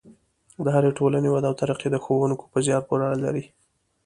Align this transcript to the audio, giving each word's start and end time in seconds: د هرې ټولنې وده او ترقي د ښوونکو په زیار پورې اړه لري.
د 0.63 0.67
هرې 0.75 0.91
ټولنې 0.97 1.29
وده 1.31 1.47
او 1.49 1.57
ترقي 1.61 1.87
د 1.91 1.95
ښوونکو 2.03 2.45
په 2.51 2.57
زیار 2.65 2.81
پورې 2.87 3.03
اړه 3.07 3.17
لري. 3.25 3.43